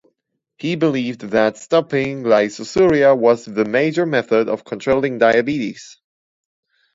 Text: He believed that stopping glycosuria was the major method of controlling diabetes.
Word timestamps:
He 0.57 0.75
believed 0.77 1.21
that 1.29 1.57
stopping 1.59 2.23
glycosuria 2.23 3.15
was 3.15 3.45
the 3.45 3.65
major 3.65 4.03
method 4.07 4.49
of 4.49 4.65
controlling 4.65 5.19
diabetes. 5.19 5.99